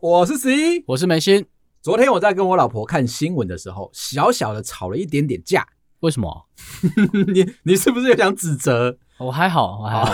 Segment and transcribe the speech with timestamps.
[0.00, 1.44] 我是十一，我是梅心。
[1.82, 5.66] 昨天我在跟我老婆看新闻的时候，小小的吵了一点点架。
[6.00, 6.46] 为什么？
[7.34, 8.96] 你你是不是有想指责？
[9.18, 10.12] 我还好，我还好。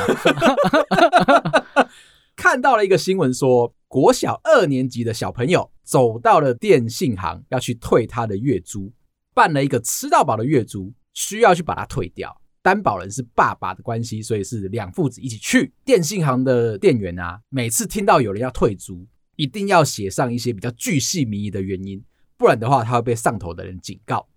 [2.34, 8.90] 看到了一个新闻说，国小二年级的小朋友走到了电信行，要去退他的月租，
[9.34, 12.34] 办了一个吃到饱的月租，需要去把它退掉。
[12.62, 15.74] 担保人是爸爸的关系，所以是两父子一起去。
[15.84, 19.06] 电信行的店员啊，每次听到有人要退租，
[19.36, 22.02] 一定要写上一些比较巨细靡遗的原因，
[22.36, 24.28] 不然的话他会被上头的人警告。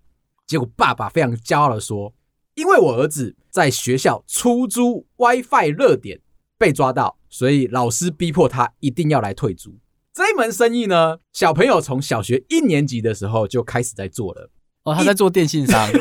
[0.46, 2.14] 结果爸爸非常骄傲的说
[2.55, 6.22] ：“因为我儿子在学校出租 WiFi 热点
[6.58, 9.78] 被抓到，所以老师逼迫他一定要来退租。”
[10.14, 14.49] 这一门生意呢，小朋友从小学一年级的时候就开始在做了。
[14.84, 15.88] 哦，他在做电信商。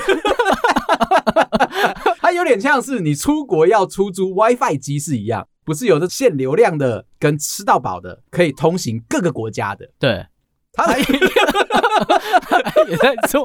[2.27, 9.89] 它有点像是你出国要出租 WiFi 机是一样，不是有的限流量的跟吃到饱的，可以通行各个国家的。
[9.97, 10.27] 对，
[10.73, 13.45] 他 也在做，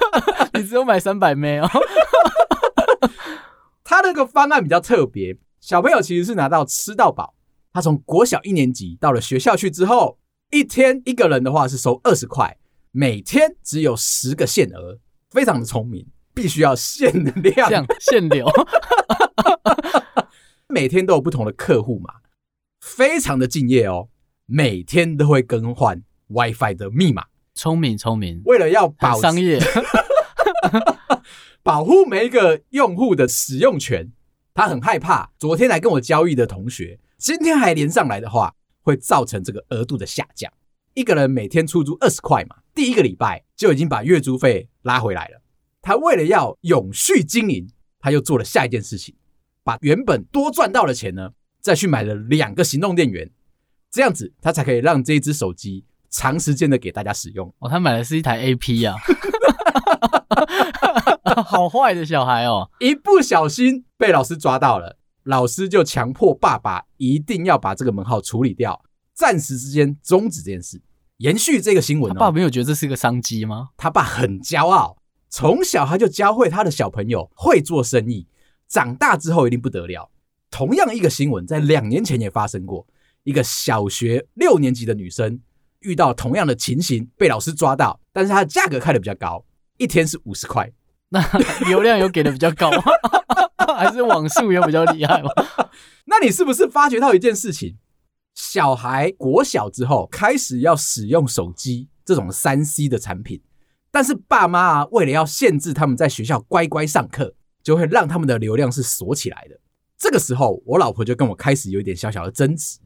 [0.52, 1.70] 你只有买三百 M 哦。
[3.82, 7.34] 他那个方案比较特别，小朋友其实是拿到吃到饱。
[7.72, 10.18] 他从国小一年级到了学校去之后，
[10.50, 12.58] 一天一个人的话是收二十块，
[12.92, 14.98] 每天只有十个限额，
[15.30, 16.06] 非常的聪明。
[16.40, 18.46] 必须要限量、限流，
[20.70, 22.14] 每天都有不同的客户嘛，
[22.80, 24.08] 非常的敬业哦，
[24.46, 27.24] 每天都会更换 WiFi 的密码，
[27.56, 28.40] 聪明聪明。
[28.44, 29.58] 为了要保商业，
[31.64, 34.12] 保护每一个用户的使用权，
[34.54, 35.32] 他很害怕。
[35.40, 40.52] 昨天来跟我交易的同学，今天还连上来的话，会造成这个额度的下降。
[40.94, 45.42] 一个人每天出租二十块嘛，第一个礼拜就已经把月租费拉回来了。
[45.88, 47.66] 他为了要永续经营，
[47.98, 49.14] 他又做了下一件事情，
[49.64, 51.30] 把原本多赚到的钱呢，
[51.62, 53.30] 再去买了两个行动电源，
[53.90, 57.50] 这样子他才可以让这一支手机长时间的给大家使用。
[57.60, 58.96] 哦，他买的是一台 AP 呀，
[61.42, 68.84] 好坏的小孩哦，一不小心被老师抓到了，老师就强迫爸爸一定要把这个门号处理掉，
[69.14, 70.82] 暂时之间终止这件事。
[71.16, 73.70] 延续这个新闻哦，他爸没有觉得这是一个商机吗？
[73.78, 74.97] 他爸很骄傲。
[75.30, 78.26] 从小他就教会他的小朋友会做生意，
[78.68, 80.10] 长大之后一定不得了。
[80.50, 82.86] 同样一个新闻在两年前也发生过，
[83.24, 85.40] 一个小学六年级的女生
[85.80, 89.44] 遇到同样的情形，被老师抓到，但是她的价格开的比较高，
[89.76, 90.72] 一天是五十块。
[91.10, 91.22] 那
[91.66, 92.82] 流量有给的比较高吗？
[93.76, 95.30] 还是网速有比较厉害吗？
[96.06, 97.76] 那你是不是发觉到一件事情？
[98.34, 103.42] 小孩国小之后开始要使用手机这种三 C 的产品。
[103.90, 109.58] 但是爸妈啊，为了要限制他们在学校乖乖上课，就会让他们的流量是锁起来的。
[109.96, 112.78] 这个时候，我老婆就跟我开始有一点小小的争执，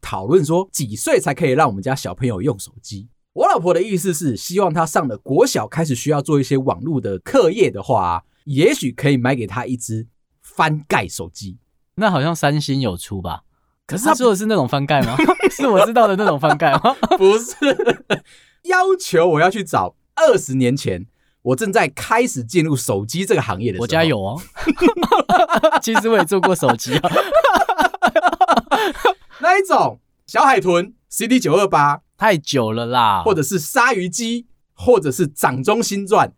[0.00, 3.08] 讨论说几岁才可以让我们家小朋友用手机。
[3.34, 10.06] 我老婆的意思是希望他上了国小开始需要做一些网络的课业的话，也许可以买给他一支
[10.42, 11.58] 翻盖手机。
[11.96, 13.42] 那好像三星有出吧？
[13.86, 15.16] 可是他说的是那种翻盖吗？
[15.50, 16.94] 是我知道的那种翻盖吗？
[17.16, 17.54] 不是，
[18.64, 19.94] 要求我要去找。
[20.16, 21.06] 二十年前，
[21.42, 24.40] 我正在开始进入手机这个行业的时候，我家有哦。
[25.80, 27.10] 其实我也做过手机啊，
[29.40, 36.32] 那一种小海豚 CD 九二八太久了啦，或者是鲨鱼机，或者是掌中心传，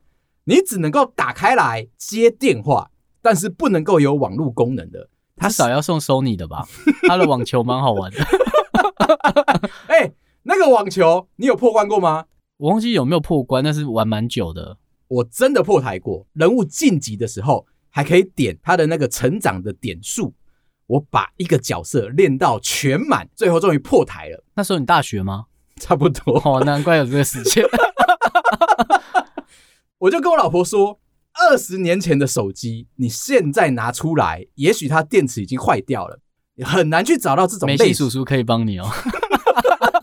[0.45, 2.91] 你只能够打开来接电话，
[3.23, 5.09] 但是不能够有网络功能的。
[5.37, 6.67] 他少要送 Sony 的吧？
[7.07, 8.19] 他的网球蛮好玩的。
[9.87, 10.13] 哎、欸，
[10.43, 12.25] 那个网球你有破关过吗？
[12.59, 14.77] 我忘记有没有破关，但是玩蛮久的。
[15.07, 20.35] 我真的破台过，人物晋级的时候还可以点他的那个成长的点数。
[20.89, 24.43] 我把一个角色练到全满，最后终于破台了。
[24.55, 25.45] 那时候你大学吗？
[25.81, 26.43] 差不多。
[26.45, 27.65] 哦，难怪有这个时间。
[29.99, 30.99] 我就跟我老婆说，
[31.35, 36.19] 二十年前的手机，你现在拿出来，也许它电池已经坏掉了，
[36.57, 37.69] 你很难去找到这种。
[37.69, 38.89] 梅西叔叔可以帮你哦。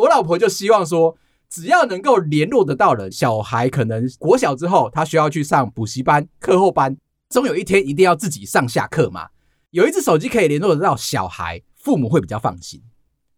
[0.00, 1.14] 我老婆就希望说，
[1.50, 6.96] 只要能够联络得到人，小孩可能国小之后，他需要去上补习班、课后班，
[7.28, 9.28] 总有一天一定要自己上下课嘛。
[9.72, 12.82] 有一只手机可以联络得到小孩，父母会比较放心。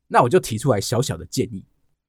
[0.07, 1.65] 那我就提出来小小的建议：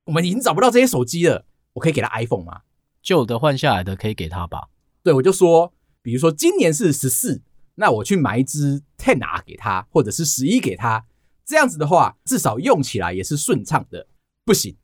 [0.06, 2.62] 我们已经找不到这些手机了，我可以给他 iPhone 吗？
[3.02, 4.70] 旧的换下来的可以给他吧？
[5.02, 5.74] 对，我就说，
[6.04, 7.42] 比如说今年是十四，
[7.76, 11.06] 那我去买一支 Ten R 给他，或者是十一给他，
[11.44, 14.08] 这样子的话，至少用起来也是顺畅的。
[14.46, 14.76] 不行，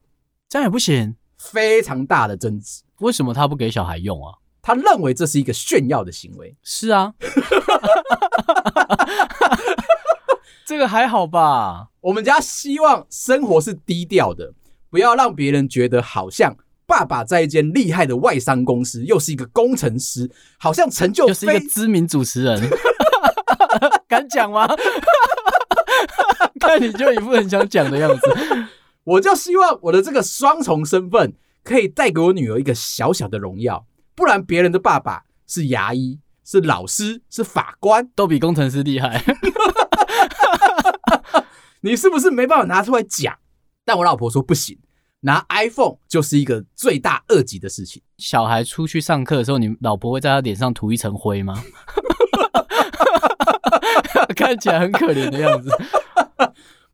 [0.47, 2.81] 这样也不行，非常大的争执。
[2.99, 4.33] 为什么他不给小孩用啊？
[4.61, 6.55] 他认为这是一个炫耀的行为。
[6.63, 7.13] 是啊，
[10.65, 11.89] 这个还好吧？
[11.99, 14.53] 我们家希望生活是低调的，
[14.89, 16.55] 不要让别人觉得好像
[16.85, 22.61] 爸爸在一间厉害的外商公司，又是一个工程师，好像成就又是一个知名主持人，
[24.07, 24.65] 敢讲吗？
[26.59, 28.21] 看你就一副很想讲的样子。
[29.03, 33.85] 我就希望我的这个双重身份可以带给我女儿一个小小的荣耀，
[34.15, 39.23] 不然别人的爸爸是牙医、是老师、是法官，都比工程师厉害。
[41.81, 43.37] 你是不是没办法拿出来讲？
[43.85, 44.77] 但我老婆说不行，
[45.21, 48.01] 拿 iPhone 就是一个罪大恶极的事情。
[48.17, 51.59] 小孩出去上课的时候，你老婆会在他脸上涂一层灰吗？
[54.35, 55.69] 看起来很可怜的样子。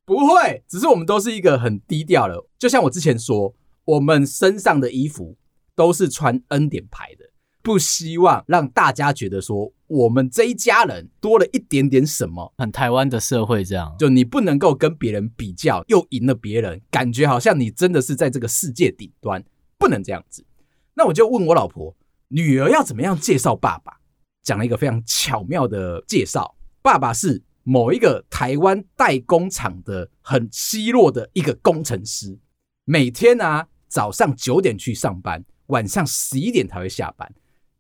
[0.06, 2.40] 不会，只是我们都是一个很低调的。
[2.60, 3.56] 就像我之前说，
[3.86, 5.36] 我们身上的衣服
[5.74, 7.25] 都是穿恩典牌的，
[7.63, 12.54] 不希望让大家觉得说我们这一家人多了一点点什么。
[12.60, 19.44] 很台湾的社会这样，就你不能够跟别人比较，又赢了别人，感觉好像你真的是在这个世界顶端，
[19.80, 20.46] 不能这样子。
[20.94, 21.96] 那我就问我老婆，
[22.28, 23.98] 女儿要怎么样介绍爸爸？
[24.44, 27.42] 讲了一个非常巧妙的介绍，爸爸是。
[27.67, 32.38] 某一个台湾代工厂的很稀落的一个工程师，
[32.85, 37.29] 每天啊早上九点去上班，晚上十一点才会下班。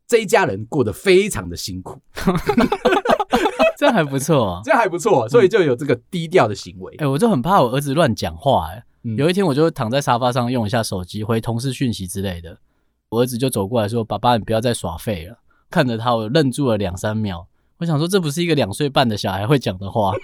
[0.07, 2.01] 这一家人过得非常的辛苦，
[3.77, 6.91] 这还不错啊， 这还不错，所以就有这个低调的行为。
[6.95, 8.73] 哎、欸，我就很怕我儿子乱讲话、欸。
[8.73, 12.57] 哎、嗯，有一天我就躺在沙发上用一下手机回同事讯息之类的，
[13.09, 15.37] 我儿子就走过来说：“爸爸，你不要再耍废了。”
[15.69, 17.47] 看着他，我愣住了两三秒。
[17.77, 20.13] 我想说，这不是一个两岁半的小孩会讲的话。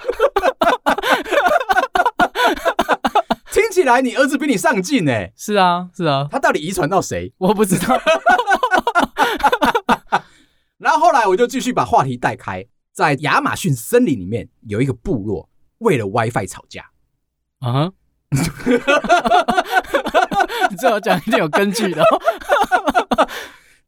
[3.51, 5.11] 听起来你儿子比你上进呢？
[5.35, 6.27] 是啊，是啊。
[6.31, 7.33] 他到底遗传到谁？
[7.37, 7.99] 我不知道。
[10.77, 15.49] 然后后来我就继续把话题带开，在亚马逊森林里面有一个部落
[15.79, 16.91] 为了 WiFi 吵架。
[17.59, 17.91] 啊？
[20.69, 22.01] 你最好讲一点有根据的。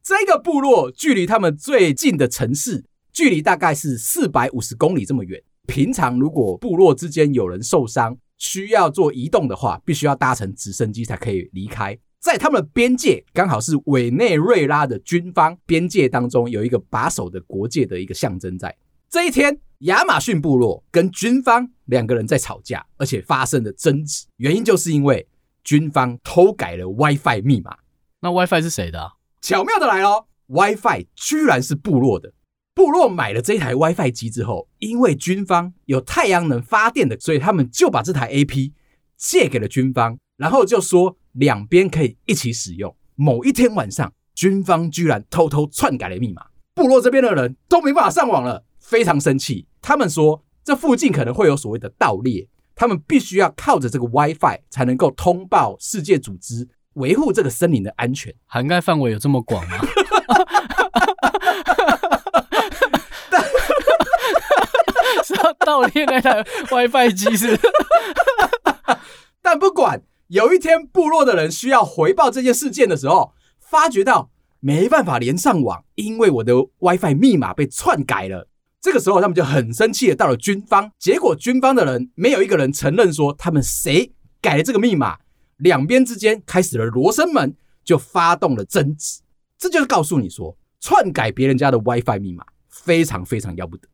[0.03, 2.83] 这个部落距离他们最近的城市。
[3.13, 5.41] 距离大概是四百五十公里这么远。
[5.67, 11.97] 平常如果部落之间有人受伤，需要做移动的话，必须要搭乘直升机才可以离开。
[12.19, 18.75] 在他们的边界，刚好是委内瑞拉的军方边界当中，有一个把守的国界的一个象征在。
[19.09, 25.27] 这一天，亚马逊部落跟军方两个人在吵架，而且发生了争执，原因就是因为
[25.63, 27.77] 军方偷改了 WiFi 密码。
[28.21, 29.11] 那 WiFi 是谁的啊？
[29.41, 32.33] 巧妙的来喽，WiFi 居然是部落的。
[32.75, 38.71] 部落买了这台 WiFi 机之后，因为军方有太阳能发电的，所以他们就把这台 AP
[39.15, 42.95] 借给了军方，然后就说两边可以一起使用。
[43.15, 46.43] 某一天晚上，军方居然偷偷篡改了密码，
[46.73, 49.67] 部落这边的人都没办法上网了，非常生气。
[49.79, 58.33] 他们说这附近可能会有所谓的盗猎，他们必须要靠着这个 WiFi 才能够通报世界组织，维护这个森林的安全。
[58.47, 59.77] 涵盖范围有这么广吗？
[65.65, 67.59] 盗猎那台 WiFi 机是，
[69.41, 74.29] 但不管，有一天部落的人需要回报这件事件的时候，发觉到
[74.59, 78.47] 没办法连上网，因为我的 WiFi 密码被篡改了。
[78.81, 85.17] 这个时候，他们就很生气的到了军方，结果军方的人没有一个人承认说他们谁改了这个密码，
[85.57, 89.21] 两边之间开始了罗生门，就发动了争执。
[89.57, 93.87] 这就是告诉你说，篡改别人家的 WiFi 密码非常非常要不得。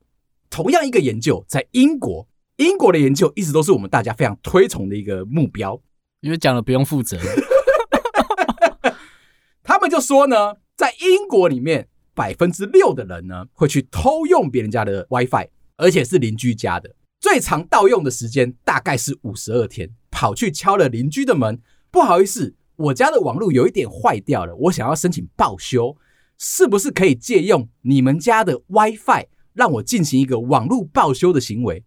[0.50, 2.28] 同样一个研究在英国，
[2.58, 5.80] 英国的研究一直都是我们大家非常推崇的一个目标，
[6.22, 7.18] 因为讲了不用负责。
[9.64, 16.96] 他们就说呢，在英国里面，百分之六的人呢会去偷用别人家的 WiFi，而且是邻居家的。
[17.20, 25.98] 最长盗用的时间大概是五十二天，跑去敲了邻居的门，不好意思，我家的网络有一点坏掉了，我想要申请报修，
[26.38, 29.28] 是不是可以借用你们家的 WiFi？
[29.60, 31.84] 让我进行一个网络报修的行为，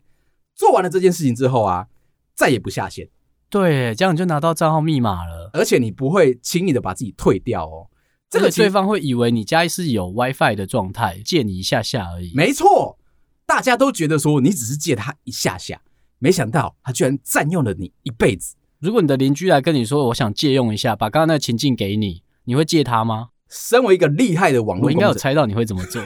[0.55, 1.87] 做完了这件事情之后啊，
[2.35, 3.09] 再也不下线。
[3.49, 7.89] 对，这样你就拿到账号密码了，而且你不会轻易的把自己退掉哦。
[8.29, 12.35] 这个对方会以为你家是有 WiFi 的状态，借你一下下而已。
[12.35, 12.99] 没错，
[13.47, 15.81] 大家都觉得说你只是借他一下下，
[16.19, 18.55] 没想到他居然占用了你一辈子。
[18.81, 23.29] 如果你的邻居来跟你说，我想借用一下，把刚刚那个情境给你，你会借他吗？
[23.49, 26.03] 身为一个厉害的网络，我应该有猜到你会怎么做。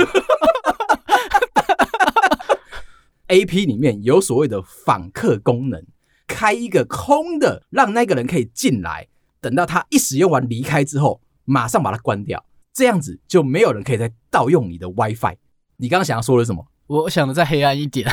[3.28, 5.84] AP 里面有所谓的访客功能，
[6.26, 9.08] 开一个空的，让那个人可以进来，
[9.40, 15.36] 等到他一使用完离开之后，马上把它关掉，这样子就没有人可以再盗用你的 WiFi。
[15.78, 16.66] 你刚刚想要说的是什么？
[16.86, 18.08] 我想的再黑暗一点，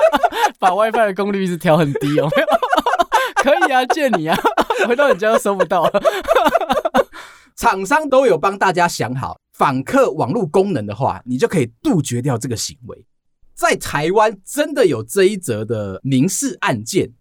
[0.60, 2.28] 把 WiFi 的功率一直调很低哦。
[3.42, 4.38] 可以啊，借你啊，
[4.86, 6.02] 回到你家都收不到了。
[7.56, 13.06] 厂商都有帮大家想好访客网络功能的话，你就可以杜绝掉这个行为。
[13.60, 17.12] 在台湾真的有这一则的民事案件，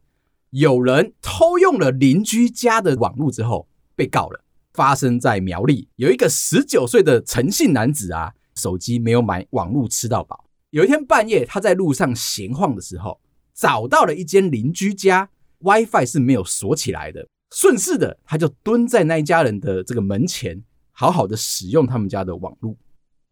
[0.52, 4.40] 有人偷用了邻居家的网络之后被告了。
[4.72, 10.46] 发生在苗栗，有一个十九岁的陈姓男子啊，手机没有买网络吃到饱。
[10.70, 13.20] 有一天半夜，他在路上闲晃的时候，
[13.54, 15.30] 找到了一间邻居家
[15.60, 17.28] ，WiFi 是没有锁起来的。
[17.54, 22.78] 顺势的，他就蹲在那一家人的这个门前，好好的使用他们家的网络。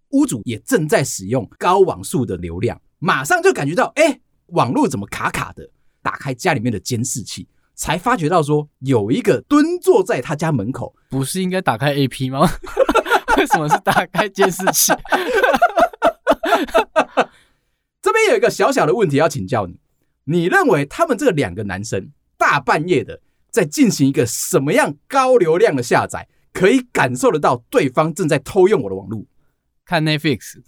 [0.10, 5.70] 屋主也正在使用高网速的流量，马上就感觉到，哎，网络怎么卡卡的？
[6.02, 12.50] 打开家里面的监视器，才发觉到说有一个蹲坐在他家门口，不是应该打开 AP 吗？
[13.38, 14.94] 为什么是打开监视器？
[18.02, 19.80] 这边有一个小小的问题要请教你，
[20.24, 23.22] 你认为他们这两个男生大半夜的？
[23.50, 29.26] 在进行一个什么样高流量的下载，可以感受得到对方正在偷用我的网络？
[29.88, 30.56] 看 Netflix，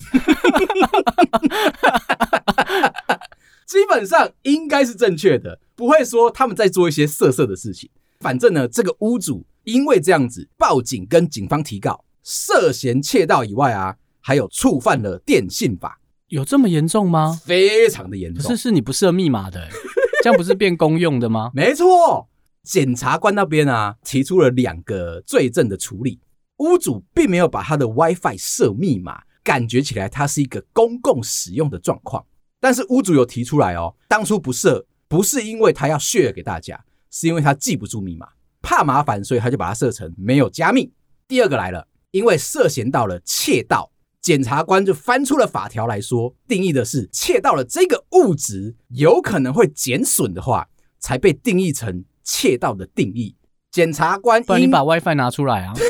[3.67, 7.89] 基本上应该是正确的，不会说他们在做一些色色的事情。
[8.21, 15.99] 反正呢，这个屋主因为这样子报警跟警方提告，涉嫌窃盗以外啊，还有触犯了电信法，
[16.29, 17.37] 有这么严重吗？
[17.43, 19.67] 非常的严重，可是是你不设密码的，
[20.23, 21.51] 这样不是变公用的吗？
[21.53, 22.29] 没错。
[22.63, 26.21] 检察官那边啊，提出了两个罪证的处理。
[26.59, 32.25] 屋主并没有把他的 WiFi 设密码，感觉起来它是一个公共使用的状况。
[32.59, 38.27] 但是屋主有提出来哦，当初不设，不是因为他要 share 给大家，是因为他记不住密码，
[38.61, 40.91] 怕麻烦，所以他就把它设成没有加密。
[41.27, 50.67] 第二个来了，因为涉嫌到了窃盗，检察官就翻出了法条来说，定义的是窃盗了这个物质有可能会减损的话，
[50.99, 52.03] 才被定义成。
[52.31, 53.35] 窃盗的定义，
[53.71, 55.73] 检察官，不然你把 WiFi 拿出来啊！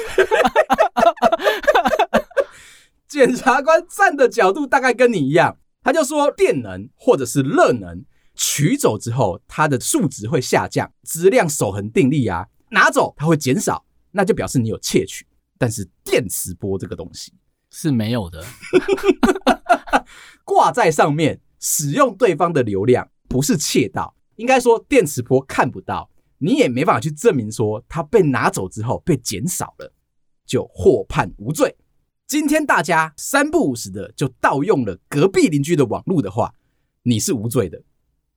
[3.07, 15.25] 检察官站的角度大概跟你一样，他就说电能或者是热能取走之后，它的数值会下降，质量守恒定律啊，拿走它会减少，那就表示你有窃取。
[15.57, 17.33] 但是电磁波这个东西
[17.69, 18.43] 是没有的，
[20.45, 26.09] 挂在上面使用对方的流量不是窃盗，应该说电磁波看不到。
[26.41, 29.91] 你也没办法去证明说它被拿走之后被减少了，
[30.49, 31.75] 就获判无罪。
[32.25, 36.51] 今天大家三不五时的就盗用了隔壁邻居的网络的话，
[37.03, 37.79] 你是无罪的。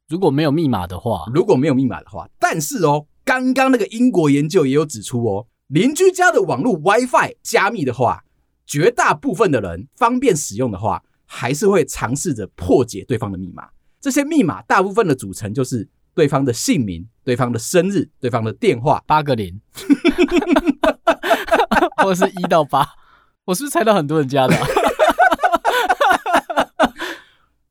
[0.09, 8.23] 如果没有密码的话，如果没有密码的话，但是哦，刚刚那个英国研究也有指出哦，邻居家的网络 WiFi 加密的话，
[8.67, 13.71] 绝大部分的人方便使用的话，还是会尝试着破解对方的密码。
[14.03, 15.89] 这些密码大部分的组成就是。
[16.15, 19.59] 对方的姓名、对方的生日、对方的电话，八个零，
[22.03, 22.89] 或者是一到八，
[23.45, 24.67] 我是不是猜到很多人家的啊？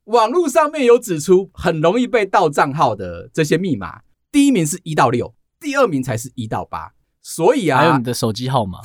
[0.05, 4.01] 网络上面有指出，很容易被盗账号的这些密码，
[4.31, 6.93] 第一名是一到六，第二名才是一到八。
[7.21, 8.79] 所以啊，还有你的手机号码，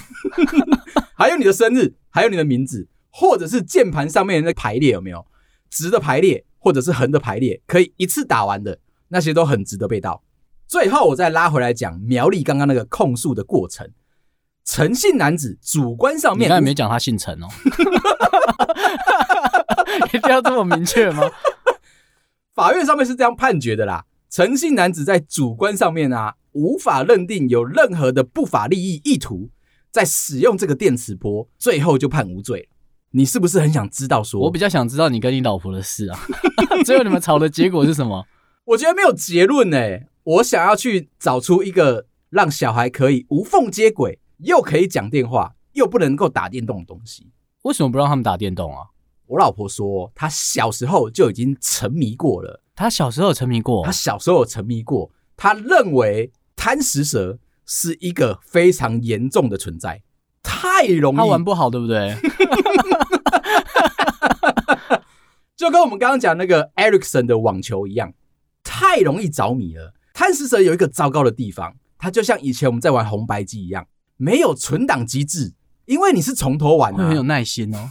[1.16, 5.26] 还有你的生日，还有你的名字，或者是键盘上面的那排列有没有
[5.70, 8.78] 直的排列，或者是横的排列，可以一次打完的。
[9.08, 10.20] 那些都很值得被盗。
[10.66, 13.88] 最后，我再拉回来讲苗栗刚刚那个控诉的过程。
[14.66, 17.46] 陈姓男子主观上面，你刚才没讲他姓陈哦，
[20.12, 21.22] 一定要这么明确吗？
[22.52, 24.04] 法院上面是这样判决的啦。
[24.28, 29.50] 诚信男子在主观上面啊，无法认定有任何的不法利益意图，
[29.92, 32.68] 在使用这个电磁波，最后就判无罪。
[33.12, 34.40] 你是不是很想知道说？
[34.40, 36.18] 我比较想知道你跟你老婆的事啊。
[36.84, 38.26] 最后你们吵的结果是什么？
[38.64, 39.78] 我觉得没有结论呢。
[40.24, 47.32] 我想要去找出一个让小孩可以无缝接轨，又可以讲电话，又不能够打电动的东西。
[47.62, 48.86] 为什么不让他们打电动啊？
[49.26, 52.62] 我老婆说，她小时候就已经沉迷过了。
[52.74, 53.84] 她小时候有沉迷过？
[53.84, 55.10] 她小时候有沉迷过。
[55.36, 60.02] 她认为贪食蛇是一个非常严重的存在，
[60.42, 61.16] 太容易。
[61.16, 62.14] 她玩不好，对不对？
[65.56, 68.12] 就跟我们刚刚讲那个 Ericsson 的网球一样。
[68.62, 69.94] 太容易着迷了。
[70.12, 73.86] 贪食蛇有一个糟糕的地方，它就像以前我们在玩红白机一样，
[74.16, 75.52] 没有存档机制，
[75.84, 77.90] 因为你是从头玩，啊很有耐心哦。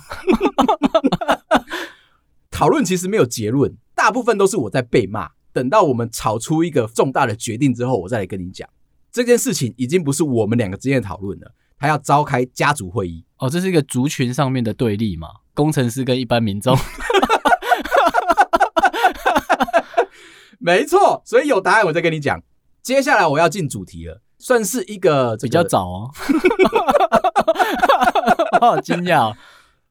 [2.49, 5.29] 讨论其实没有结论，大部分都是我在被骂。
[5.51, 8.67] 等到我们吵出一个重大的决定之后，我再来跟你讲
[9.11, 13.23] 这件事情，已经不是我们两个之间的讨论了，他要召开家族会议。
[13.37, 15.27] 哦，这是一个族群上面的对立嘛？
[15.53, 16.77] 工程师跟一般民众。
[20.59, 22.41] 没错，所以有答案我再跟你讲。
[22.81, 26.11] 接下来我要进主题了，算是一个比较早哦。
[28.61, 29.37] 我好惊讶哦！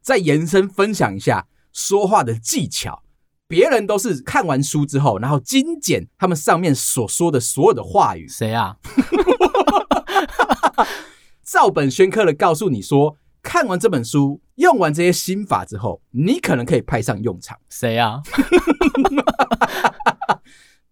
[0.00, 3.02] 再延伸分享一下说话的技巧。
[3.48, 8.28] 别人都是看完书之后，然后精简他们上面所说的所有的话语。
[8.28, 8.76] 谁啊？
[11.42, 17.58] 照本宣科的告诉你说，看完这本书，用完这些心法之后，你可能可以派上用场。
[17.68, 18.22] 谁啊？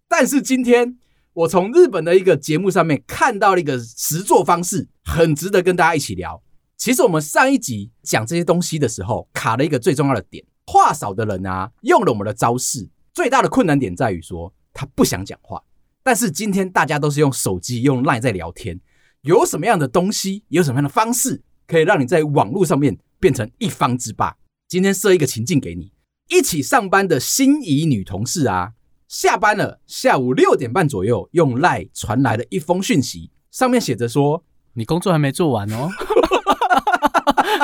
[0.09, 0.97] 但是今天
[1.33, 6.41] 我从日本的一个节目上面看到了一个实作方式，很值得跟大家一起聊。
[6.77, 10.45] 其实我们上一集讲这些东西的时候，卡了一个最重要的点。
[10.65, 15.61] 话少的人啊，用了我们的招式，最大的困难点在于说他不想讲话。
[16.03, 18.79] 但是今天大家都是用手机、用 LINE 在聊天，
[19.21, 24.37] 有什么样的东西，有什么样的方式，可以让你在网络上面变成一方之霸？
[24.67, 25.91] 今天设一个情境给你：
[26.29, 28.73] 一起上班的心仪女同事啊，
[29.13, 34.43] 下班了，下午六点半左右，用 LINE 传来了一封讯息，上面写着说
[34.73, 35.87] ：“你工作还没做完哦。”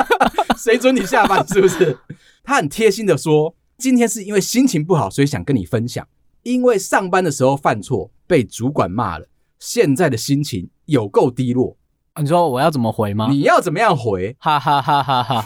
[0.56, 1.44] 谁准你下班？
[1.48, 1.98] 是不是？
[2.44, 6.06] 他很贴心的说：“今天是因为心情不好，所以想跟你分享。
[6.44, 9.26] 因为上班的时候犯错，被主管骂了，
[9.58, 11.76] 现在的心情有够低落。
[12.20, 13.26] 你说我要怎么回吗？
[13.28, 14.36] 你要怎么样回？
[14.38, 15.44] 哈哈哈哈哈！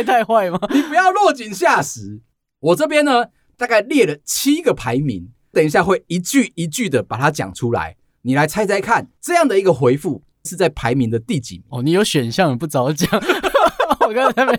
[0.00, 0.58] 会太坏吗？
[0.74, 2.20] 你不要落井下石。
[2.60, 3.26] 我这边呢，
[3.56, 11.64] 大概列了七个排名，等一下会一句一句的把它讲出来，你来猜猜看，这样的一个回复。”是在排名的第几名？
[11.68, 13.06] 哦，你有选项不早讲，
[14.08, 14.56] 我刚才没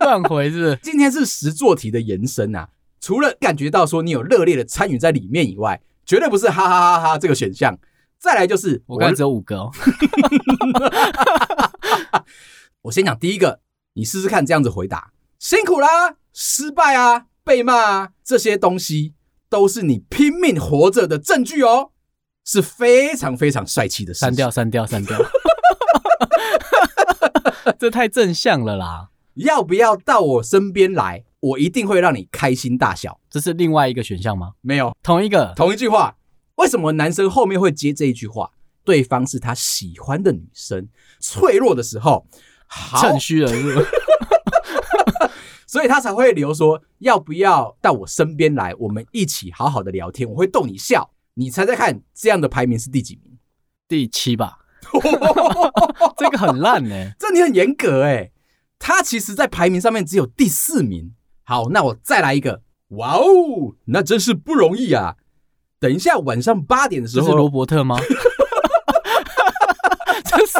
[0.00, 0.78] 乱回，是不是？
[0.82, 2.68] 今天是实做题的延伸啊！
[3.00, 7.78] 除了感觉到说你有热烈的参与在里面以外，绝对不是哈哈哈哈这个选项。
[8.18, 9.70] 再来就是我刚才只有五个哦。
[12.82, 13.60] 我先讲第一个，
[13.94, 19.14] 你试试看这样子回答：辛苦啦，失败啊，被骂啊，这些东西
[19.48, 21.92] 都是你拼命活着的证据哦。
[22.44, 24.20] 是非常非常帅气的事。
[24.20, 25.18] 删掉，删掉，删掉。
[27.78, 29.08] 这太正向了啦！
[29.34, 31.24] 要不要到我身边来？
[31.40, 33.20] 我一定会让你开心大笑。
[33.30, 34.52] 这是另外一个选项吗？
[34.60, 36.16] 没有，同一个，同一句话。
[36.56, 38.50] 为什么男生后面会接这一句话？
[38.84, 40.88] 对方是他喜欢的女生，
[41.20, 42.26] 脆弱的时候，
[43.00, 43.82] 趁虚而入，
[45.66, 48.74] 所以他才会留说：要不要到我身边来？
[48.78, 51.10] 我们一起好好的聊天，我会逗你笑。
[51.34, 53.38] 你猜猜看，这样的排名是第几名？
[53.88, 54.58] 第七吧。
[56.16, 58.32] 这个很烂呢、欸，这你很严格哎、欸。
[58.78, 61.14] 他其实，在排名上面只有第四名。
[61.42, 62.62] 好，那我再来一个。
[62.88, 65.16] 哇哦，那真是不容易啊！
[65.80, 67.98] 等一下晚上八点的时候，是罗伯特吗？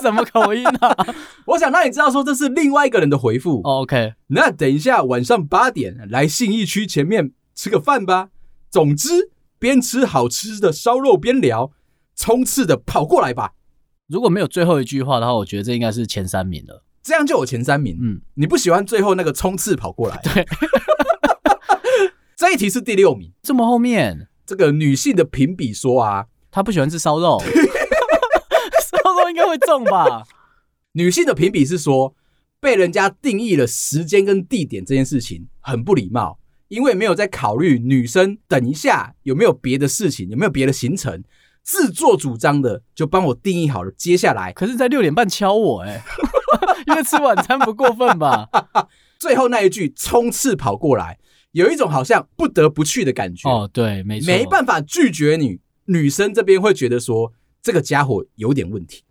[0.04, 0.96] 什么口音啊？
[1.46, 3.60] 我想让你知道，说这是另外一个人的回复。
[3.62, 8.28] Oh, OK，那等一下晚上八点来信义区前面吃个饭吧。
[8.70, 9.30] 总之。
[9.56, 11.72] 边吃好吃的烧肉边聊，
[12.14, 13.52] 冲刺的跑过来吧！
[14.08, 16.84] 如果没有最后一句话的话，我觉得这应该是前三名了。
[17.02, 17.96] 这样就有前三名。
[17.98, 20.20] 嗯，你不喜欢最后那个冲刺跑过来？
[20.22, 20.46] 对，
[22.36, 24.28] 这一题是第六名，这么后面。
[24.44, 27.40] 这个女性的评比说啊，她不喜欢吃烧肉，
[29.30, 30.24] 应该会中吧？
[30.92, 32.14] 女性的评比是说，
[32.60, 36.38] 被人家定义了时间跟地点这件事情很不礼貌。
[36.68, 41.22] 因为没有在考虑女生等一下有没有别的事情，有没有别的行程，
[41.62, 44.52] 自作主张的就帮我定义好了接下来。
[44.52, 46.02] 可是，在六点半敲我哎、欸，
[46.88, 48.48] 因为吃晚餐不过分吧？
[49.20, 51.18] 最后那一句冲刺跑过来，
[51.52, 53.48] 有一种好像不得不去的感觉。
[53.48, 55.60] 哦，对，没错，没办法拒绝你。
[55.86, 57.32] 女生这边会觉得说
[57.62, 59.04] 这个家伙有点问题。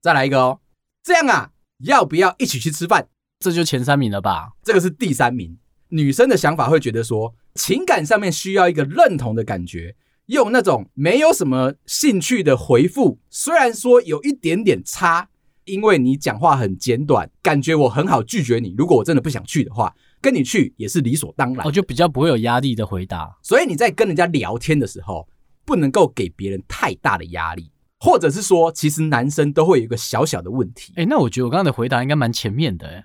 [0.00, 0.60] 再来一个哦，
[1.02, 1.50] 这样啊，
[1.84, 3.08] 要不要一起去吃饭？
[3.40, 4.52] 这就前三名了吧？
[4.62, 5.58] 这个是第三名。
[5.88, 15.28] 女生的想法会觉得说，情感上面需要一个认同的感觉，用那种没有什么兴趣的回复，虽然说有一点点差，
[15.64, 18.74] 因为你讲话很简短，感觉我很好拒绝你。
[18.76, 21.64] 如果我真的不想去的话，跟你去也是理所当然。
[21.64, 23.38] 我就比较不会有压力的回答。
[23.42, 25.26] 所以你在跟人家聊天的时候，
[25.64, 30.92] 不能够给别人太大的压力，或者是说，其实男生都会有一个小小的问题。
[30.96, 33.04] 哎，那我觉得我刚刚的回答应该蛮前面的，哎，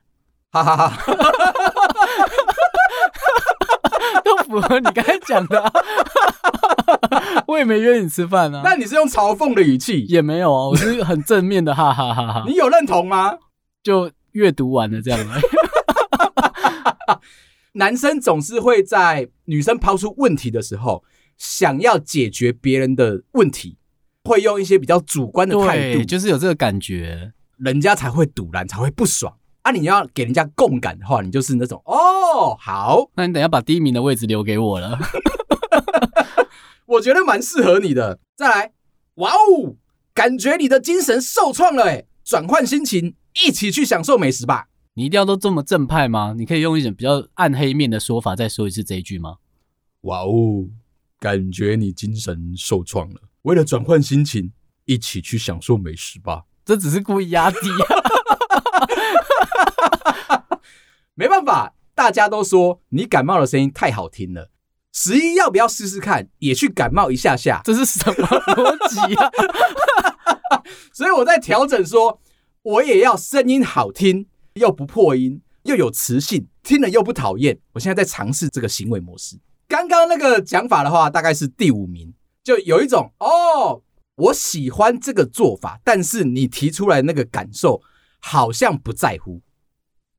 [0.51, 1.03] 哈哈哈。
[4.23, 5.71] 都符合你刚才讲的，
[7.47, 8.61] 我也没约你吃饭啊。
[8.63, 10.05] 那你是用嘲讽的语气？
[10.05, 12.43] 也没有啊，我是很正面的，哈哈哈哈。
[12.47, 13.37] 你有认同吗？
[13.81, 15.41] 就阅读完了这样的。
[17.73, 21.03] 男生总是会在女生抛出问题的时候，
[21.37, 23.77] 想要解决别人的问题，
[24.23, 29.37] 会用一些比较主观的态度，就是有这个感觉，人家才会堵然，才会不爽。
[29.63, 34.99] 啊，你要给人家共感的话，你就是那种哦，好，那你等一下把第一名的位置留给我了。
[36.85, 38.19] 我觉得蛮适合你的。
[38.35, 38.71] 再来，
[39.15, 39.75] 哇哦，
[40.13, 44.67] 感觉你的精神受创了，哎，转换心情，一起去享受美食吧。
[44.95, 46.35] 你一定要都这么正派吗？
[46.37, 49.37] 你可以用一种比较暗黑面的说法再说一次这一句吗？
[50.01, 50.67] 哇哦，
[51.19, 54.51] 感觉你精神受创了，为了转换心情，
[54.85, 56.43] 一起去享受美食吧。
[56.65, 57.57] 这只是故意压低
[60.27, 60.59] 啊，
[61.15, 64.49] 没办法，大家都说你感冒的声音太好听了。
[64.91, 67.61] 十一要不要试试看，也去感冒一下下？
[67.63, 69.31] 这是什么逻辑啊？
[70.93, 72.19] 所以我在调整说，
[72.61, 74.27] 我也要声音好听。
[74.53, 77.57] 又不破音，又有磁性，听了又不讨厌。
[77.71, 79.35] 我现在在尝试这个行为模式。
[79.67, 82.12] 刚刚那个讲法的话，大概是第五名，
[82.43, 83.83] 就有一种哦，
[84.15, 87.81] 我喜欢这个做法，但是你提出来那个感受
[88.19, 89.41] 好像不在乎。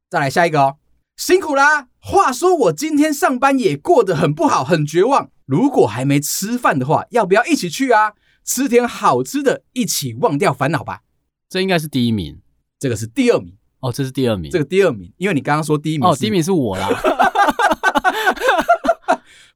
[0.08, 0.76] 再来下一个哦，
[1.16, 1.88] 辛苦啦。
[2.00, 5.30] 话说我今天上班也过得很不好，很绝望。
[5.46, 8.14] 如果还没吃饭的话，要不要一起去啊？
[8.44, 11.02] 吃点好吃的，一起忘掉烦恼吧。
[11.48, 12.40] 这应该是第一名，
[12.78, 13.56] 这个是第二名。
[13.80, 14.50] 哦，这是第二名。
[14.50, 16.88] 这个第二名，因为你刚刚说第一名哦，第一名是我啦。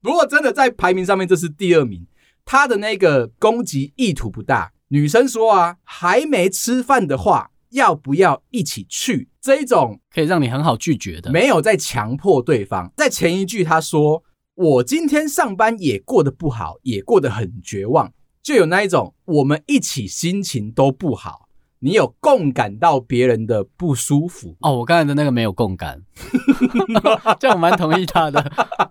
[0.01, 2.07] 不过真的在排名上面，这是第二名。
[2.51, 4.73] 他的那个攻击意图不大。
[4.89, 9.29] 女生说啊，还没吃饭的话，要不要一起去？
[9.39, 12.91] 这一种可以让你很好拒绝的，没有在强迫对方。
[12.97, 14.23] 在前一句他说，
[14.55, 18.11] 我今天上班也过得不好，也过得很绝望，
[18.43, 21.51] 就有那一种我们一起心情都不好。
[21.81, 24.79] 你有共感到别人的不舒服哦？
[24.79, 26.03] 我刚才的那个没有共感，
[27.39, 28.91] 这样我蛮同意他的。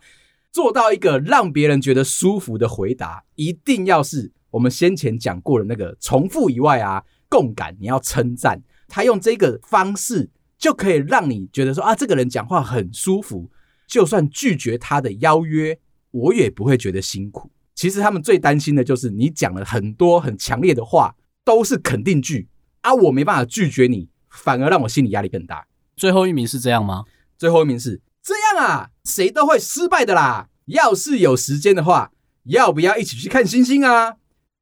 [0.57, 13.51] 做到一个让别人觉得舒服的回答，一定要是我们先前讲过的那个重复以外啊，共感你要称赞他，用这个方式就可以让你觉得说啊，这个人讲话很舒服，
[13.87, 15.77] 就算拒绝他的邀约，
[16.09, 17.51] 我也不会觉得辛苦。
[17.75, 21.15] 其实他们最担心的就是你讲了很多很强烈的话，
[21.45, 22.49] 都是肯定句。
[22.81, 22.95] 啊！
[22.95, 25.67] 我没办法拒绝你，反而让我心理压力更大。
[25.95, 27.03] 最后一名是这样吗？
[27.37, 30.49] 最后一名是这样啊，谁都会失败的啦。
[30.65, 32.11] 要是有时间的话，
[32.43, 34.15] 要不要一起去看星星啊？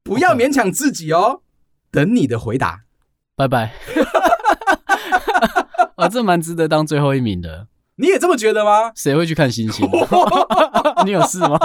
[0.04, 1.42] 不要勉强自己哦。
[1.90, 2.82] 等你的回答，
[3.34, 3.74] 拜拜。
[5.96, 7.66] 啊， 这蛮值得当最后一名的。
[7.96, 8.92] 你也这么觉得吗？
[8.94, 9.84] 谁会去看星星？
[11.04, 11.58] 你有事吗？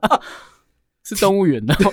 [1.04, 1.90] 是动物园的吗？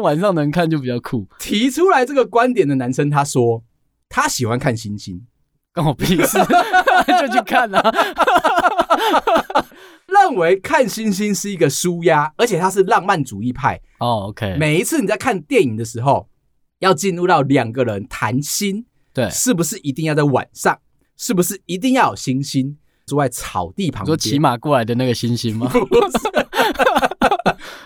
[0.00, 1.28] 晚上能看就比较酷。
[1.38, 3.62] 提出来这个观点的男生，他说
[4.08, 5.26] 他喜欢看星星，
[5.74, 6.38] 关我屁事，
[7.20, 7.82] 就去看啊。
[10.06, 13.80] 认为看星星是一个舒压，而且他是浪漫主义派。
[13.98, 14.56] 哦，OK。
[14.58, 16.28] 每一次你在看电影的时候，
[16.78, 20.78] 要进入到两个人谈心，对，是不是一定要在晚上？
[21.16, 22.78] 是不是一定要有星星？
[23.06, 25.68] 坐在草地旁边，说骑马过来的那个星星吗？
[25.68, 26.18] 不是，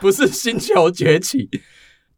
[0.00, 1.48] 不是星球崛起。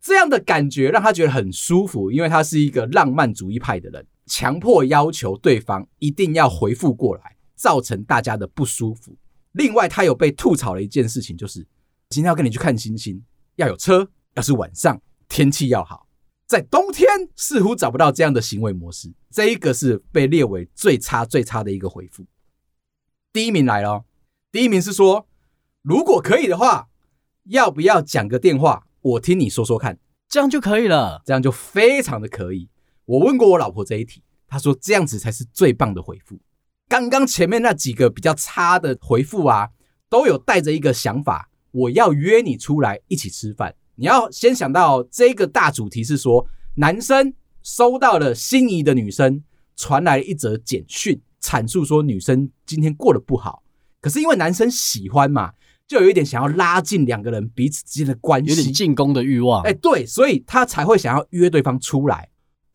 [0.03, 9.17] 这样的感觉让他觉得很舒服，因为他是一个浪漫主义派的人，强迫要求对方一定要回复过来，造成大家的不舒服。
[9.53, 11.67] 另外，他有被吐槽的一件事情，就是
[12.11, 13.21] 今天要跟你去看星星，
[13.57, 16.07] 要有车，要是晚上，天气要好。
[16.47, 22.25] 在冬天似乎找不到这样的行为模式，这一个是被列为最差最差的一个回复。
[23.33, 24.05] 第一名来了，
[24.53, 25.27] 第一名是说，
[25.83, 26.89] 如果可以的话，
[27.47, 28.87] 要不要讲个电话？
[29.01, 32.69] 我听你说说看，这样就可以了，这样就非常的可以。
[33.11, 36.39] 我问过我老婆这一题，她说这样子才是最棒的回复。
[36.89, 39.69] 刚刚前面那几个比较差的回复啊，
[40.09, 43.75] 都有带着一个想法，我要约你出来一起吃饭。
[43.97, 46.47] 你要先想到这个大主题是说，
[46.77, 49.43] 男生收到了心仪的女生
[49.75, 53.65] 传来了一则简讯，阐述说女生今天过得不好，
[54.01, 55.53] 可是因为男生喜欢嘛。
[55.89, 59.65] 就有一点想要拉近两个人彼此之间的关系，有点进攻的欲望。
[59.65, 62.29] 哎，对，所以他才会想要约对方出来。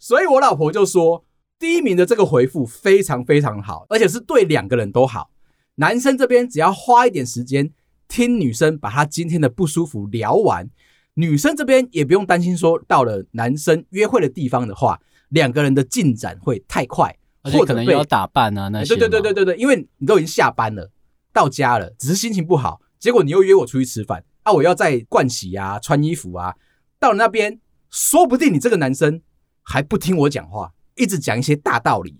[0.05, 1.25] 所以我老婆就说，
[1.57, 5.31] 第一名的这个回复非常非常好，而且是对两个人都好。
[5.77, 7.71] 男生这边只要花一点时间
[8.07, 10.69] 听女生把他今天的不舒服聊完，
[11.15, 18.95] 女生这边也不用担心说到了男生约会的地方的话，两个人的进展会太快，或可能要打扮啊那些。
[18.95, 20.91] 对对对对对对，因为你都已经下班了，
[21.33, 22.79] 到家了，只是心情不好。
[22.99, 24.53] 结果你又约我出去吃饭啊！
[24.53, 26.53] 我要再盥洗啊、穿衣服啊，
[26.99, 29.23] 到了那边，说不定你这个男生
[29.65, 32.15] 还不听我讲话，一直讲一些大道理，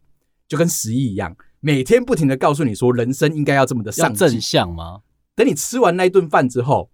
[0.48, 5.02] 就跟十一一样，每天不停的告诉你说人生应该要这么的上进正向吗？
[5.36, 6.90] 等你吃完那一顿饭之后，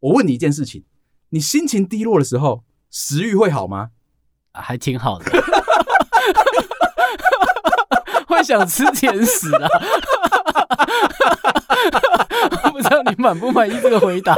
[0.00, 0.84] 我问你一件事情：
[1.30, 3.90] 你心情低落的时候，食欲会好吗？
[4.54, 5.30] 还挺好的。
[8.26, 9.68] 会想吃甜食啊？
[12.64, 14.34] 我不知道你满不满意这个回答。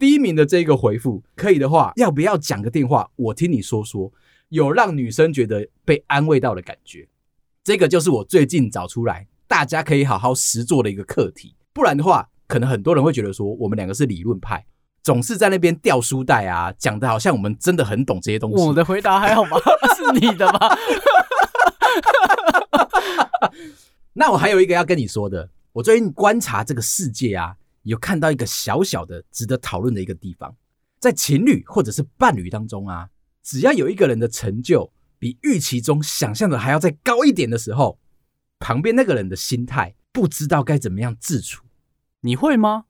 [0.00, 3.06] 第一名的这个回复，可以的话，要不要讲个电话？
[3.16, 4.10] 我听你说说，
[4.48, 7.06] 有让女生觉得被安慰到的感觉。
[7.62, 11.54] 这个就是我最近找出来，大家可以好好实做的一个课题。
[11.74, 14.64] 不然的话，可能很多人会觉得说，我们两个是理论派，
[15.02, 18.64] 总是在那边掉书袋啊，讲的好像我们真的很懂这些东西。
[18.64, 19.58] 我的回答还好吗？
[19.94, 20.60] 是你的吗？
[24.14, 27.54] 那我还有一个要跟你说的，我最近观察这个世界啊。
[27.82, 30.54] 有看到一个小小的值得讨论的一个地方，
[30.98, 33.08] 在情侣或者是伴侣当中啊，
[33.42, 37.98] 只要有一个人的成就比预期中想象的还要再高一点的时候，
[38.58, 41.64] 旁边那个人的心态不知道该怎么样自处。
[42.20, 42.84] 你会吗？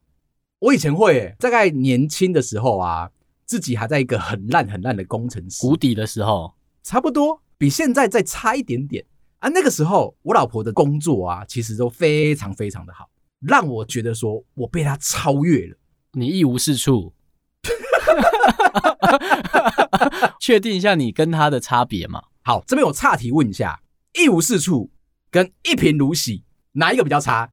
[0.58, 3.10] 我以前会欸，大概年轻的时候啊，
[3.46, 9.06] 自己还在一个很烂很烂的工程师谷底的时候，差不多比现在再差一点点
[9.38, 9.48] 啊。
[9.50, 13.08] 那个时候，我老婆的工作啊，其实都非常非常的好。
[13.40, 15.76] 让我觉得说，我被他超越了。
[16.12, 17.14] 你一无是处，
[20.40, 22.22] 确定一下你跟他的差别吗？
[22.42, 23.80] 好，这边我岔题问一下，
[24.14, 24.90] 一无是处
[25.30, 27.48] 跟一贫如洗哪一个比较差？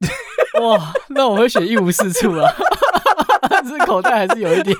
[0.62, 2.48] 哇，那我会选一无是处啊，
[3.68, 4.76] 这口袋还是有一点。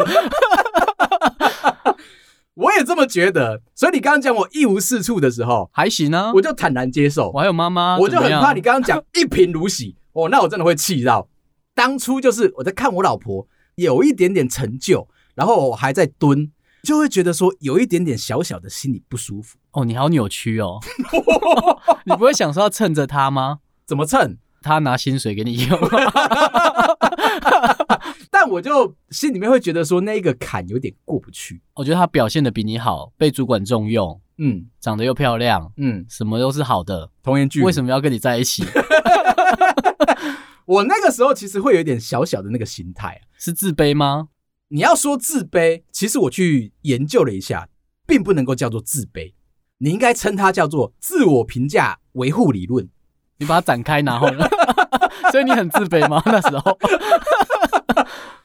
[2.55, 7.31] 我也这么觉得，所以你刚刚讲我一无是处的时候，还行啊，我就坦然接受。
[7.33, 9.95] 我还有妈妈，我就很怕你刚刚讲一贫如洗。
[10.17, 11.29] 哦，那我真的会气到。
[11.75, 16.51] 当初就是我在看我老婆有一点点成就，然后我还在蹲，
[16.83, 19.59] 就会觉得说有一点点小小的心里不舒服。
[19.73, 20.81] 哦，你好扭曲哦！
[22.07, 23.59] 你不会想说要蹭着他吗？
[23.85, 24.39] 怎么蹭？
[24.63, 25.79] 他拿薪水给你用。
[28.47, 31.61] 但我就心里面会觉得说那个坎有点过不去。
[31.75, 37.11] 我觉得他表现的比你好，被主管重用，嗯，长得又漂亮，嗯，什么都是好的。
[37.25, 38.63] 童颜巨乳，为什么要跟你在一起？
[40.65, 44.29] 我那个时候其实会有一点小小的那个心态啊，是自卑吗？
[44.69, 47.69] 你要说自卑，其实我去研究了一下，
[48.07, 49.35] 并不能够叫做自卑，
[49.79, 52.89] 你应该称它叫做自我评价维护理论。
[53.39, 54.49] 你把它展开，然后呢？
[55.33, 56.23] 所以你很自卑吗？
[56.25, 56.79] 那时候，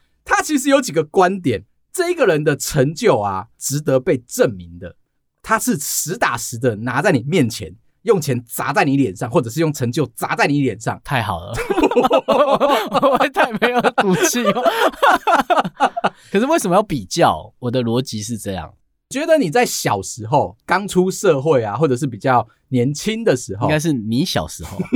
[0.42, 4.96] 他其实有几个观点，这一个人的成就啊，值得被证明的，
[5.44, 7.76] 他是实打实的拿在你面前。
[8.02, 11.54] 用钱砸在你脸上，或者是用成就砸在你脸上，太好了，
[13.04, 14.64] 我会太没有骨气了。
[16.32, 17.54] 可是为什么要比较？
[17.60, 18.74] 我的逻辑是这样：
[19.12, 24.80] 觉得你在小时候刚出社会啊，或者是比较年轻的时候，应该是你小时候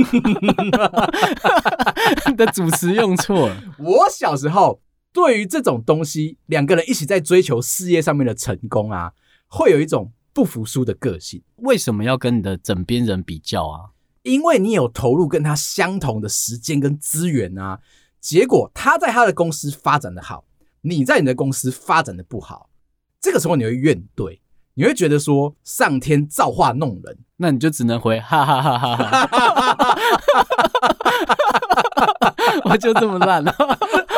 [2.36, 3.56] 的主持用错了。
[3.78, 4.80] 我小时候
[5.16, 9.14] 对于这种东西，两个人一起在追求事业上面的成功啊，
[9.48, 10.12] 会有一种。
[10.36, 13.88] 不服输的个性，为什么要跟你的枕边人比较啊？
[14.20, 17.80] 因为你有投入跟他相同的时间跟资源啊，
[18.20, 20.44] 结果他在他的公司发展的好，
[20.82, 22.68] 你在你的公司发展的不好，
[23.18, 24.38] 这个时候你会怨怼，
[24.74, 29.14] 你会觉得说上天造化弄人，那你就只能回哈哈哈哈哈
[29.74, 29.98] 哈，
[32.68, 33.56] 我就这么烂了，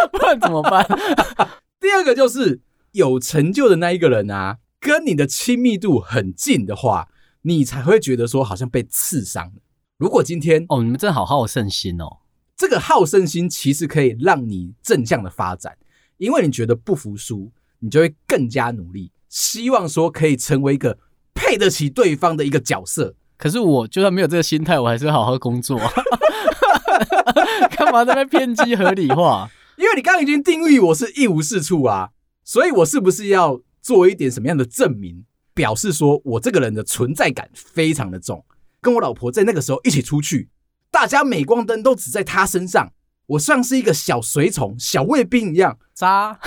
[0.12, 0.86] 不然怎么办？
[1.80, 2.60] 第二个就是
[2.92, 4.58] 有成就的那一个人啊。
[4.80, 7.08] 跟你的亲密度很近的话，
[7.42, 9.52] 你才会觉得说好像被刺伤。
[9.98, 12.18] 如果今天哦，你们真的好好胜心哦，
[12.56, 15.76] 这个好胜心其实可以让你正向的发展，
[16.18, 20.96] 因为你觉得不服输，你就会更加努力，希望说可以成为一个
[21.34, 23.16] 配得起对方的一个角色。
[23.36, 25.76] 可是我就算没有这个心态，我还是会好好工作。
[27.76, 29.50] 干嘛在那边偏激合理化？
[29.78, 32.10] 因为你刚刚已经定义我是一无是处啊，
[32.44, 33.60] 所以我是不是要？
[33.80, 38.44] 做一点什么样的证明，表示说我这个人的存在感非常的重。
[38.82, 40.50] 跟我老婆在那个时候一起出去，
[40.90, 42.92] 大家镁光灯都只在她身上，
[43.28, 45.78] 我像是一个小随从、小卫兵一样。
[45.94, 46.38] 渣。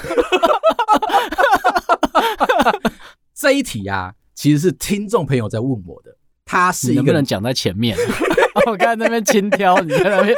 [3.33, 6.15] 这一题啊，其实是听众朋友在问我的。
[6.45, 7.97] 他是一个能不能讲在前面？
[8.67, 10.37] 我刚才那边轻挑，你在那边。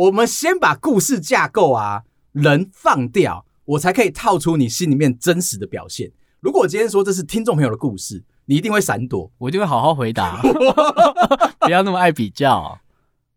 [0.00, 3.44] 我们先把故事架构啊，人放掉。
[3.66, 6.10] 我才可以套出你心里面真实的表现。
[6.40, 10.40] 如果我今天说这是听众朋友的故事，你一定会闪躲，我一定会好好回答，
[11.60, 12.80] 不要那么爱比较。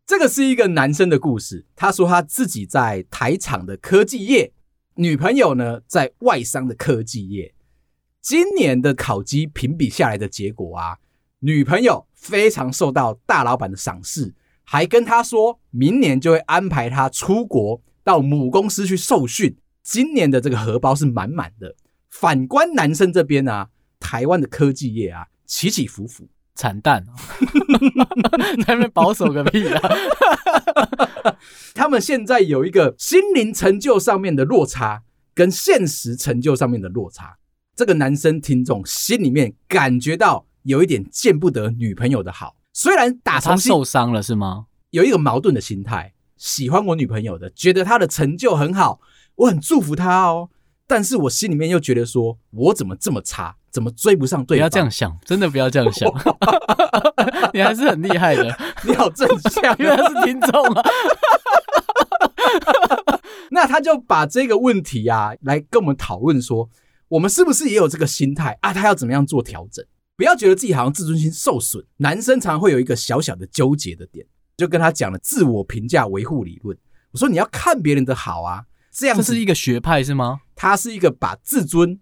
[0.05, 4.53] 这个是一个男生的故事，他说他自己在台厂的科技业，
[4.95, 7.53] 女朋友呢在外商的科技业。
[8.21, 10.97] 今年的考绩评比下来的结果啊，
[11.39, 19.57] 女朋友非常受到大老板的赏识，还跟他说明年就会安排他出国到母公司去受训。
[19.83, 21.75] 今年的这个荷包是满满的。
[22.09, 27.05] 反观男生这边啊，台湾的科技业啊，起起伏伏，惨淡，
[28.65, 29.81] 在那边保守个屁啊！
[31.73, 35.01] 他们现在有一个心灵成就上面的落差，
[35.33, 37.37] 跟现实成就上面的落差。
[37.75, 44.65] 这个男生听众心里面感觉到有一点见不得女朋友的好，虽然打从心他受伤了是吗？
[44.89, 48.99] 有一个矛盾的心态，喜欢我女朋友的，觉得她的成就很好，
[49.35, 50.49] 我很祝福她哦。
[50.87, 54.59] 但是我心里面又觉得说，我怎么这么差，怎么追不上对方？
[54.59, 56.11] 不要这样想，真的不要这样想。
[57.53, 60.81] 你还是很厉害的，你好正向，因为他是听众啊。
[63.51, 66.69] 那他就把这个问题啊，来跟我们讨论说，
[67.07, 68.73] 我们是不是也有这个心态啊？
[68.73, 69.85] 他要怎么样做调整？
[70.15, 71.83] 不要觉得自己好像自尊心受损。
[71.97, 76.77] 男生常常会有一个小小的纠结的点，就跟他讲了自我评价维护理论。
[77.11, 80.41] 我说你要看别人的好啊，这样这是一个学派是吗？
[80.55, 81.99] 他是一个把自尊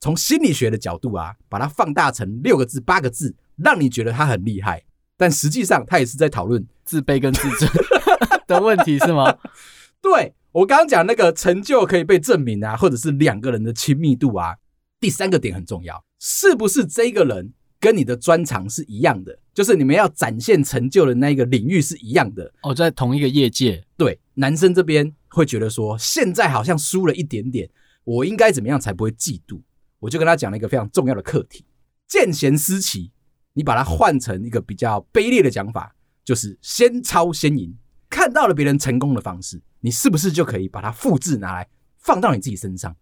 [0.00, 4.84] 从心理学的角度啊，把它放大成六个字、八个字，让你觉得他很厉害。
[5.16, 7.70] 但实际上他也是在讨论自卑跟自尊
[8.48, 9.36] 的问题是吗？
[10.00, 10.34] 对。
[10.52, 14.56] 我刚刚讲那个成就可以被证明啊，或者是两个人的亲密度啊。
[15.00, 19.38] 第三个点很重要，是不是这个人跟你的专长是一样的？
[19.54, 23.84] 就是你们要展现成就的那个领域是一样的哦，在同一个业界。
[23.96, 27.68] 对，男生这边会觉得说，现在好像输了一点点，
[28.04, 29.60] 我应该怎么样才不会嫉妒？
[29.98, 31.64] 我就跟他讲了一个非常重要的课题：
[32.06, 33.10] 见贤思齐。
[33.52, 37.76] 你把它换成一个比较卑劣的讲法，就是先抄先赢。
[38.08, 42.96] 看到了别人成功的方式，你是不是就可以把它复制拿来放到你自己身上？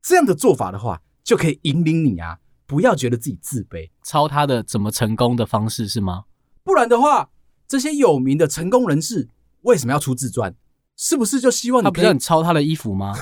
[0.00, 3.90] 这样的做法的话，就可以引领你啊，不要觉得自己自卑。
[4.02, 6.24] 抄他的怎么成功的方式是吗？
[6.64, 7.28] 不然的话，
[7.68, 9.28] 这些有名的成功人士
[9.60, 10.54] 为什么要出自传？
[10.96, 11.84] 是不是就希望你？
[11.84, 13.14] 他不是很抄他的衣服吗？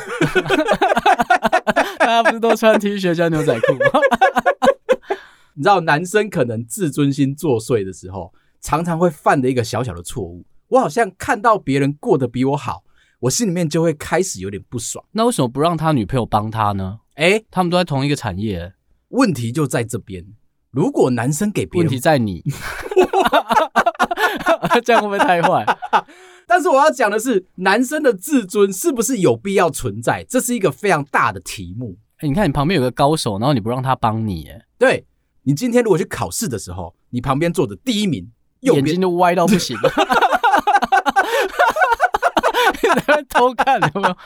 [1.99, 4.01] 大家不是都穿 T 恤加牛仔裤吗？
[5.55, 10.47] 你知道，男生可能自尊心作祟的时候，常常会犯的一个小小的错误。
[10.69, 12.85] 我好像看到别人过得比我好，
[13.21, 15.05] 我心里面就会开始有点不爽。
[15.13, 17.01] 那为什么不让他女朋友帮他呢？
[17.15, 18.75] 哎，他们都在同一个产业，
[19.09, 20.25] 问题就在这边。
[20.71, 22.45] 如果男生给别人，问题在你
[24.85, 25.65] 这样会不会太坏？
[26.47, 30.23] 但是我要讲的是，男生的自尊是不是有必要存在？
[30.29, 31.97] 这是一个非常大的题目。
[32.19, 35.07] 哎，你看你旁边有个高手，然后你不让他帮你，哎，对，
[35.43, 39.91] 你今天如果去考试的时候，你旁边坐着第一名，眼睛都歪到不行了。
[43.01, 44.17] 在偷看有没有？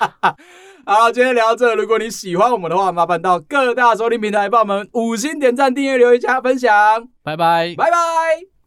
[0.87, 1.75] 好，今天聊到这。
[1.75, 6.71] 如果你喜欢我们的话，麻烦到各大收听平台帮我们五星点赞、订阅、留言、加分享。
[7.23, 8.60] 拜拜，拜拜。